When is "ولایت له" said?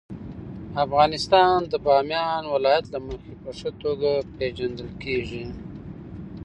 2.55-2.99